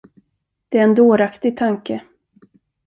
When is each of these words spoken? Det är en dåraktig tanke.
Det 0.69 0.79
är 0.79 0.83
en 0.83 0.95
dåraktig 0.95 1.57
tanke. 1.57 2.01